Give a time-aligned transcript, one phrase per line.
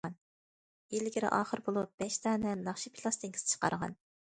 [0.93, 4.01] ئىلگىرى- ئاخىرى بولۇپ بەش دانە ناخشا پىلاستىنكىسى چىقارغان.